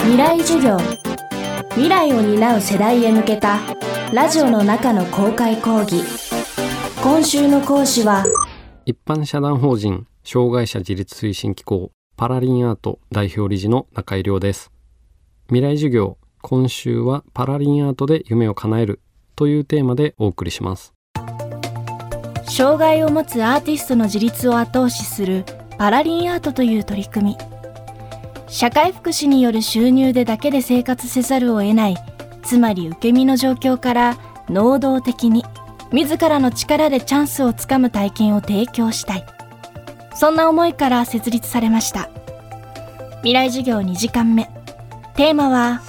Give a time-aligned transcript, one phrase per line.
[0.00, 0.78] 未来授業。
[1.70, 3.58] 未来を担う世代へ向けた
[4.12, 6.02] ラジオの中の公開講義。
[7.02, 8.24] 今週の講師は
[8.86, 14.70] 一般社団法人障害者自立推進機構パラリンアート代表理事の中井亮です。
[15.48, 19.00] 未来授業今週はパラリンアートで夢を叶える
[19.36, 20.94] というテーマでお送りします。
[22.44, 25.44] 障害を持つアーティストの自立を後押しする
[25.76, 27.57] パラリンアートという取り組み
[28.48, 31.96] 社会福祉による収入でだけで生活せざるを得ない
[32.42, 34.16] つまり受け身の状況から
[34.48, 35.44] 能動的に
[35.92, 39.26] 自らの力でチャンスをつかむ体験を提供したい。
[40.14, 42.10] そんな思いから設立されました。
[43.18, 44.50] 未来授業2時間目。
[45.14, 45.80] テーマは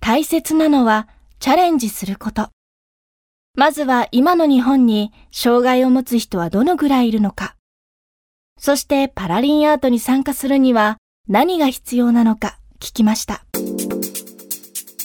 [0.00, 1.08] 大切なのは
[1.38, 2.50] チャレンジすること。
[3.54, 7.57] まずは今の日本に障害を持つ人はどのぐらいいるのか。
[8.58, 10.98] そしてパラリンアートに参加するには
[11.28, 13.44] 何が必要なのか聞きました。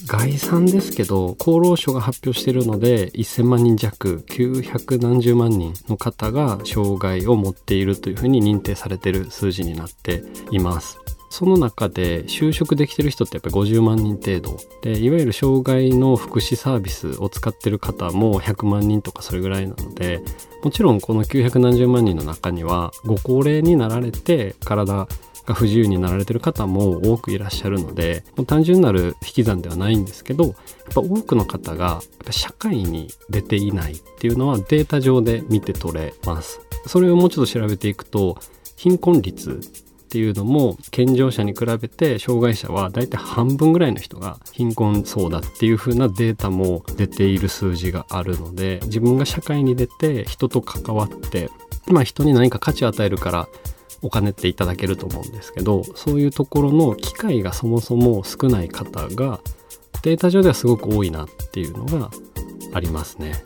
[0.06, 11.03] 概算ですけど厚労省が発表しているので1000万人弱900何十万人の方が障害を持っているというふうに認定されている数字になっています。
[11.34, 14.56] その中で就職できてる人ってやっぱり50万人程度。
[14.84, 20.22] でいわゆる障害の福祉サービスを使ってる方も100万人とかそれぐらいなので
[20.64, 25.08] もちろんこの900万人の中にはご高齢になられて体
[25.48, 30.54] が不自由になられてる方も多くいらっしゃるのでもう単純なる引き算ではないんですけどやっ
[30.94, 36.62] ぱ多くの方がやっぱ社会に出ていないっていうのはデータ上で見て取れます。
[36.86, 38.38] それをもうちょっと調べていくと
[38.76, 39.62] 貧困率
[40.14, 51.50] っていうのも健常者に比べて障害者はだいたい半分ぐらいの人が貧困層だっていう風なデータも出ている数字があるので自分が社会に出て人と関わって
[51.88, 53.48] まあ人に何か価値を与えるから
[54.04, 59.40] お金っていただけると思うんですけどそういうところの機会がそもそも少ない方が
[60.04, 62.12] データ上ではすごく多いなっていうのが
[62.72, 63.44] ありますね。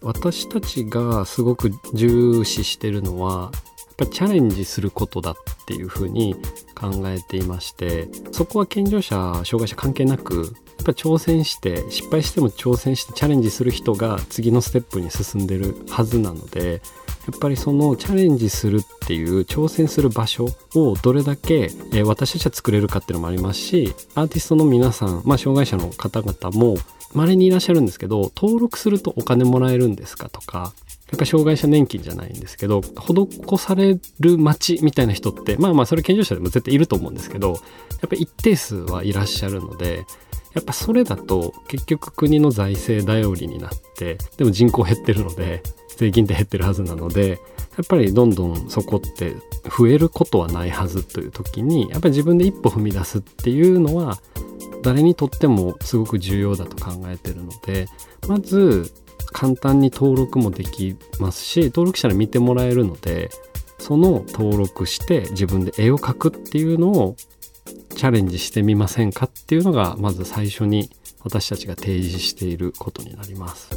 [0.00, 3.50] 私たちがすごく重視してるのは
[3.98, 5.34] やっぱチャレンジすることだっ
[5.68, 6.34] ていうふうに
[6.74, 16.80] 考えていましてそこは健常者障害者関係なくやっぱ挑戦して失敗しても挑戦してチャレンジする人が次のステップに進んでるはずなので
[17.26, 21.70] やっぱりそのチャレンジするっていう挑戦する場所をどれだけ、
[22.06, 26.78] 私たちは作れるかっていうのもありますしアーティストの皆さん、まあ、障害者の方々も
[27.12, 30.72] 稀にいらっしゃるんですけど登録するとお金もらえるんですかとか
[31.10, 40.04] やっぱ障害者年金じゃないんですけど施される町みたいな人ってまあまあそれ健常者でも絶対いると思うんですけどやっぱ一定数はいらっしゃるので
[40.54, 45.62] やっぱそれだと結局国の財政頼りになってでも人口減ってるので
[45.96, 47.36] 税金って減ってるはずなのでや
[47.82, 49.34] っぱりどんどんそこって
[49.76, 54.18] 増えることはないはずという時にやっぱり自分で一歩踏み出すっていうのは
[54.82, 57.86] 誰にとってもすごく重要だと考えてるので
[58.26, 58.92] まず
[59.32, 63.30] 簡単に登録もできますし登録したら見てもらえるので
[63.78, 67.16] その登録して自分で絵を描くっていうのを
[67.94, 70.90] チャレンジしてみませんかっていうのがまず最初に
[71.24, 73.70] 私たちが提示していることになります。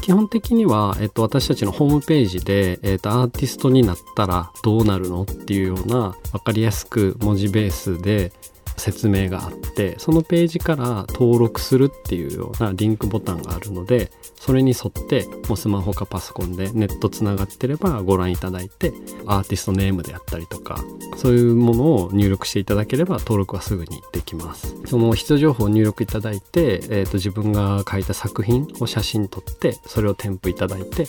[0.00, 8.30] 基本的には、えっと、私たちのホームページで、えっと、アーティストになったらどうなるのっていうような分かりやすく文字ベースで
[8.76, 18.92] 説明があってそのページから登録するっていうようなリンクボタンがあるのでそれに沿ってもうスマホかパソコンでネットつながってればご覧いただいて
[19.26, 20.84] アーティストネームであったりとか
[21.16, 24.74] そういうものを入力していただければ登録はすぐにできます。
[24.86, 31.06] その必要情報を入力いただいて、えーと、と自分が書いた作品を写真撮ってそれを添付いただいて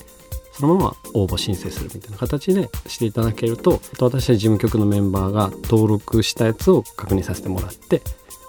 [0.60, 8.02] そのまま応募申請するみたいな形でしていただけると私は事務局のメンバーが登録したやつを確認させてもらって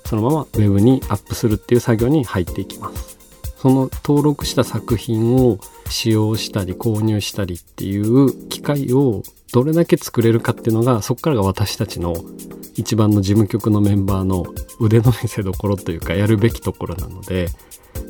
[0.04, 3.16] そのままウェブにアップするっていう作業に入っていきます。
[3.56, 5.58] その登録した作品を
[5.88, 12.14] 使用したり購入したりっていう機会をどれだけ作れるかっていうのがそこからが私たちの
[12.76, 14.44] 一番の事務局のメンバーの
[14.78, 17.48] 腕の見せ所というかやるべきところなので、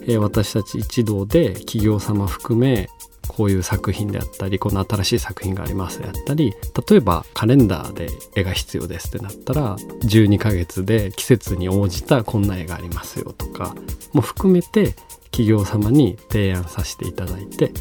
[0.08, 2.88] え私たち一同で企業様含め
[3.36, 6.54] こういう作品であったりこの新しい作品がありますであったり
[6.88, 13.74] 例えばカレンダーで絵が必要ですってなったら12ヶ月で季節に応じたこんな絵がありますよとか
[14.14, 14.94] も含めて
[15.24, 17.72] 企業様に提案させていただいて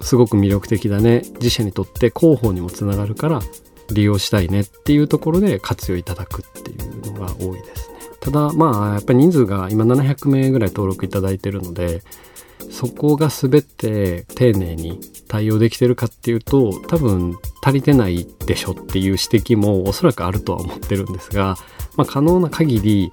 [0.00, 3.40] すごく魅力的だね自社にとって広報にもつながるから
[3.90, 7.98] 利用したいねっていうところで活用いただくっていうのが多いですね。
[8.20, 12.02] ただまあやっぱり人数が今700名ぐらい登録いただいてるので
[12.70, 21.56] そこが全て丁寧に対応できてるかっていうと多分足りてないでしょっていう指摘もおそらくあるとは思ってるんですが
[21.96, 23.12] まあ、可能な限り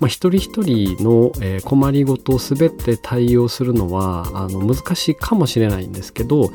[0.00, 1.30] まあ、一人一人の、
[1.62, 6.50] 困りごとを全て対応するのはあの難しいかもしれないんですけど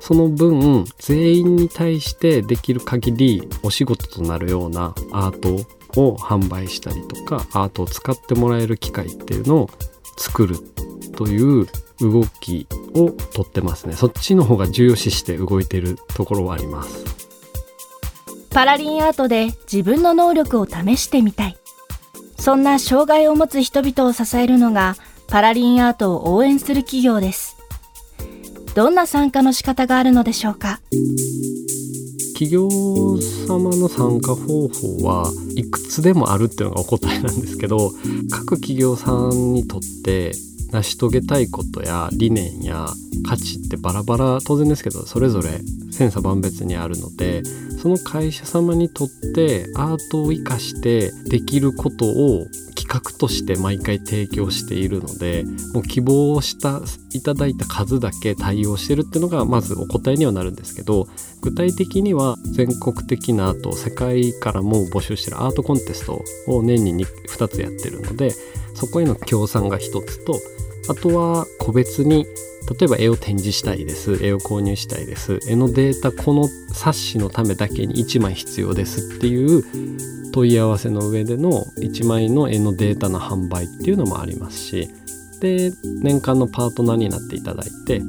[0.00, 9.70] その分全員に対してできる限りお仕事となるようなアートを販売したりとかアートを使ってもらえる機会っていうのを
[10.16, 10.56] 作る。
[11.18, 11.66] という
[12.00, 13.94] 動きをとってますね。
[13.94, 17.04] そっちの方が重要視して動いてるところはあります。
[18.50, 21.58] パラリンアートで自分の能力を試してみたい。
[22.38, 27.56] そんな障害を持つ人々を支えるのがパラリンアートを応援する企業です。
[28.76, 30.80] どんな参加の仕方があるのでしょうか？
[32.34, 32.68] 企業
[33.48, 37.90] 様の参加方法はいくつでもあるっていうのがお答えなんですけど
[38.30, 40.30] 各企業さんにとって
[40.70, 42.86] 成し遂げたいことや理念や
[43.26, 45.60] 価値ってバラバラ当然ですけどそれぞれ
[45.90, 47.42] 千差万別にあるので
[47.82, 55.44] その会社様にとってアートを生かしてできることを企画として毎回提供しているので
[55.74, 56.80] もう希望した
[57.12, 61.06] いただいた数だけ対応してるっていうのがまずお答えにはなるんですけど
[61.42, 68.32] 具体的には全国的なアート世界からも募集してるアートコンテストを年に 2, 2つやってるので
[68.78, 70.40] そこへの協賛が1つと
[70.88, 72.26] あとは個別に
[72.78, 74.22] 例えば絵を展示したいです。
[74.22, 75.40] 絵を購入したいです。
[75.48, 79.16] 絵のデータこの冊子のためだけに1枚必要です。
[79.16, 79.64] っていう
[80.32, 84.90] 問い合わせの上での1枚の絵のデータの販売っていうのもありますし
[85.40, 85.72] で
[86.02, 88.02] 年間のパートナーになっていただいて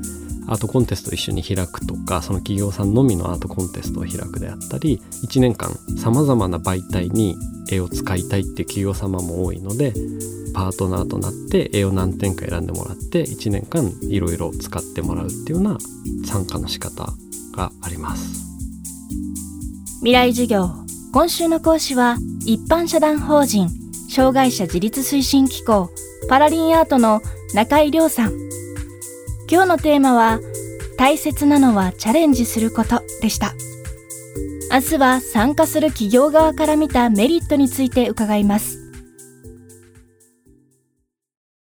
[0.50, 7.38] アートコンテストを一緒に開くとかその企業さんのみのアートコンテストを開くであったり1年間さまざまな媒体に
[7.72, 9.94] 絵を使いたいっていう企業様も多いので
[10.56, 15.78] パートナーとなって絵を何点か選んでもらって1年間いろいろ使ってもらうっていうような
[16.26, 17.14] 参加の仕方
[17.56, 18.50] があります。
[20.00, 20.72] 未来授業
[21.14, 23.70] 今週の講師は一般社団法人
[24.10, 25.90] 障害者自立推進機構
[26.28, 27.22] パラリンアートの
[27.54, 28.59] 中井亮さん。
[29.52, 30.40] 今日のテーマは
[30.96, 33.56] 大切なのはチャレンジすることでした。
[34.72, 38.79] 明日は参加する企業側から見たメリットについて伺います。